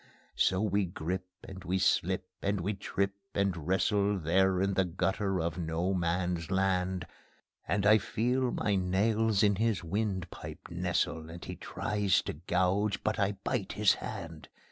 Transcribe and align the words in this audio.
So 0.33 0.61
we 0.63 0.85
grip 0.85 1.27
and 1.43 1.63
we 1.63 1.77
slip 1.77 2.27
and 2.41 2.59
we 2.61 2.73
trip 2.73 3.11
and 3.35 3.67
wrestle 3.67 4.17
There 4.17 4.59
in 4.59 4.73
the 4.73 4.83
gutter 4.83 5.39
of 5.39 5.59
No 5.59 5.93
Man's 5.93 6.49
Land; 6.49 7.05
And 7.67 7.85
I 7.85 7.99
feel 7.99 8.49
my 8.49 8.73
nails 8.73 9.43
in 9.43 9.57
his 9.57 9.83
wind 9.83 10.31
pipe 10.31 10.71
nestle, 10.71 11.29
And 11.29 11.45
he 11.45 11.55
tries 11.55 12.23
to 12.23 12.33
gouge, 12.33 13.03
but 13.03 13.19
I 13.19 13.33
bite 13.43 13.73
his 13.73 13.93
hand. 13.93 14.47